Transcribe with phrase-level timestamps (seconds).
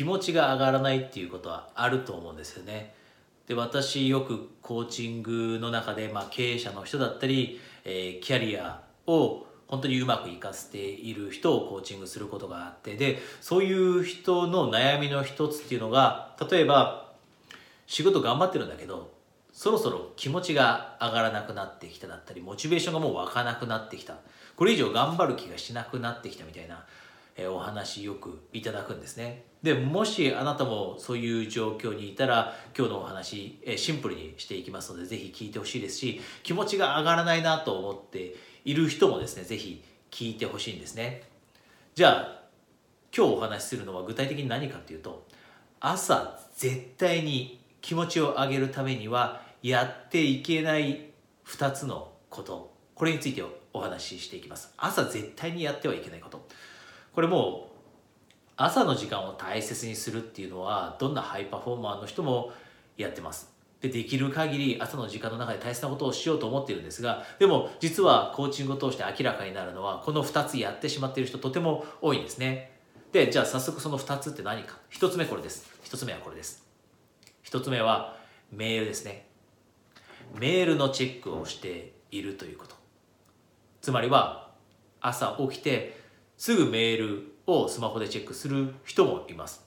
[0.00, 2.94] 気持ちが上がらないっていうことはあると思うんですよね。
[3.46, 17.12] で私よくコーチングの中で、まあ、経営者の人だったり、えー、キャリアを本当にうまくいかせている人をコーチングすることがあってでそういう人の悩みの一つっていうのが例えば
[17.86, 19.12] 仕事頑張ってるんだけど
[19.52, 24.14] そろそろ気持ちが上がらなくなってきただったりモチベーションがもう湧かなくなってきた
[24.56, 26.84] これ以上頑張る気がしなくなってきたみたいな、
[27.46, 29.44] お話よくいただくんですね。
[29.62, 38.34] でもしあなたもそういう状況にいたら今日のお話、シンプルにしていきますのでぜひ聞いてほしいですし気持ちが上がらないなと思って
[38.64, 41.22] いる人もですねぜひ聞いてほしいんですね。
[41.94, 42.40] じゃあ
[43.14, 45.26] 今日お話しするのは具体的に何かっていうと
[45.80, 51.10] 朝絶対に気持ちを上げるためにはやっていけない
[51.46, 52.72] 2つのこと。
[52.94, 54.72] これについてお話ししていきます。
[54.76, 56.46] 朝絶対にやってはいけないこと。
[57.14, 57.70] これもう
[58.56, 62.52] 朝の時間を大切にするっていうのはどんなハイパフォーマーの人も
[62.96, 63.50] やってます。
[63.80, 72.72] でできる限り朝の時間の中で大切なことをしようと思っているんですがでも実はコーチングを通して明らかになるのはこの2つやってしまっている人とても多いんですね。
[73.12, 74.76] でじゃあ早速その2つって何か。
[74.92, 75.66] 1つ目これです。
[75.84, 76.64] 1つ目はこれです。
[77.44, 78.18] 1つ目は
[78.52, 79.26] メールですね。
[80.38, 82.76] メールのチェックをしているということ。
[83.80, 84.50] つまりは
[85.00, 85.99] 朝起きて
[86.40, 89.62] すぐメールをスマホでチェックする人もいます。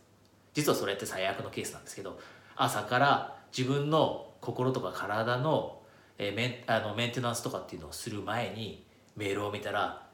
[0.56, 2.20] 実はそれって最悪のケースなんですけど
[2.56, 5.84] 朝から自分の心とか体の,、
[6.18, 8.84] えー、メンあのメンテナンスとかっていうのをする前に
[9.16, 10.08] メールを見たら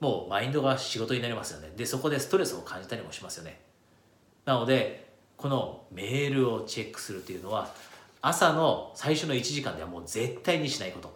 [0.00, 1.70] もうマインドが仕事になりますよね。
[1.76, 3.60] でそこでストレスを感じたりもしますよね。
[4.46, 7.74] なのでこのメールをチェックするっていうのは
[8.22, 11.14] 朝の最初の1時間ではもう絶対にしないこと。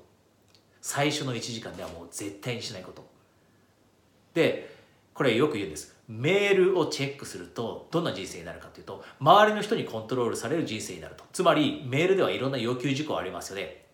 [0.83, 3.09] 最初の1時間ではもう絶対にしないこと。
[4.35, 4.70] で
[5.21, 5.95] これよく言うんです。
[6.09, 11.25] メールをチェックするとどんな人生になるかというと周りの人にコントロールされる人生になると。
[11.31, 13.85] つまりメールではいろんな要求事項ありますよね。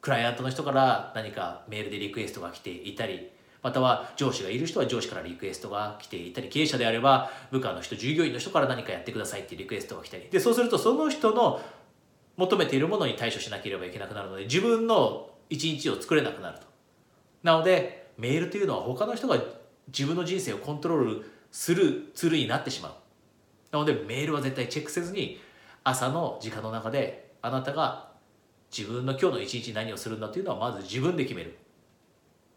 [0.00, 3.30] クライアントの人から何かメールでリクエストが来ていたり
[3.62, 10.26] または上司がいる人は上司からリクエストが来ていたり経営者であれば部下の人従業員の人から何かやってくださいっていうリクエストが来たり。
[10.30, 11.60] でそうするとその人の
[12.38, 16.64] 求めているものに対処しなければいけなくなるので自分の一日を作れなくなると。
[17.42, 19.36] なのでメールというのは他の人が
[19.88, 22.92] 自分の人生をコントロールするツールになってしまう。
[23.72, 25.40] なのでメールは絶対チェックせずに
[25.84, 28.10] 朝の時間の中であなたが
[28.76, 31.56] 自分の今日の一日何をするんだというのはまず自分で決める。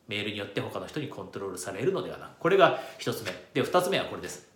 [0.08, 3.32] メールによって他の人にコントロールされるのではなくこれが一つ目。
[3.54, 4.48] で二つ目はこれです。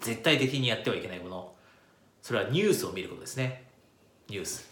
[0.00, 1.52] 絶対的にやってはいけないもの。
[2.20, 3.64] それはニュースを見ることですね。
[4.28, 4.68] ニュース。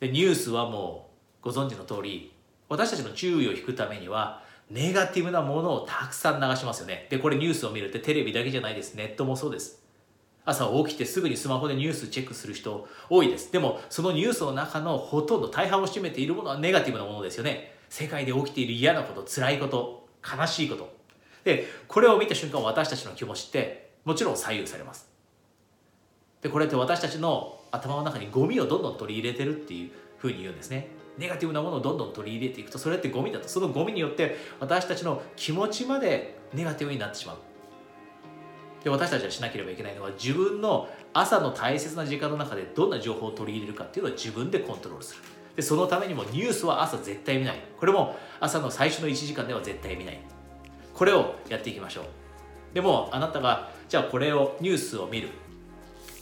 [0.00, 1.10] でニュースはも
[1.42, 2.32] うご存知の通り
[2.68, 7.06] 私たちの注意を引くためにはネガティブなものをたくさん流しますよね。
[7.10, 8.94] でこれニュースを見るってテレビだけじゃないです。
[8.94, 9.82] ネットもそうです。
[10.44, 13.52] 朝起きてすぐにスマホでニュースチェックする人多いです。
[13.52, 17.74] でもそのニュースの中のほとんど大半を占めているものはネガティブなものですよね。
[17.88, 20.94] 世界で起きている嫌なこと辛いこと悲しいこと。
[21.44, 25.08] でこれを見た瞬間私たちの気持ちってもちろん左右されます。
[26.42, 30.88] でこれって私たちの頭の中にゴミをどんどん取り入れてるっていうふうに言うんですね。
[31.18, 33.48] ネガティブなものをどんどん取り入れていくとそれってゴミだと。
[33.48, 37.36] そのゴミによって私たちの気持ちまでネガティブになってしまう。
[38.84, 45.22] で私たちがしなければいけないのは自分の朝の大切な時間の中でどんな情報を取り入れるかっていうのを自分でコントロールする。
[45.56, 47.56] でそのためにもニュースは朝絶対見ない。
[47.78, 50.20] これも朝の最初の1時間では絶対見ない。
[50.94, 52.04] これをやっていきましょう。
[52.74, 55.30] でもあなたがじゃあこれをニュースを見る。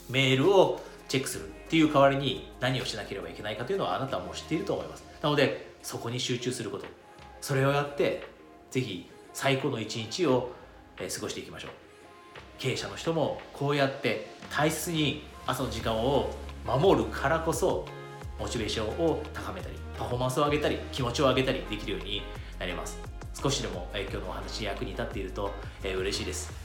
[0.08, 5.04] メールをチェックするっていう代わりに何をしなければいけないかというのはあなたはもう知っていると思います。
[5.22, 6.86] なのでそこに集中すること。
[7.40, 8.26] それをやって
[8.70, 10.52] ぜひ最高の一日を
[10.96, 11.70] 過ごしていきましょう。
[12.58, 16.30] 経営者の人もこうやって大切に朝の時間を
[16.64, 17.86] 守るからこそ
[18.38, 22.22] モチベーションを高めたりパフォーマンスを上げたり気持ちを上げたりできるように
[22.58, 22.98] なります。
[23.34, 25.50] 少しでも今日のお話役に立っていると
[25.82, 26.63] 嬉しいです。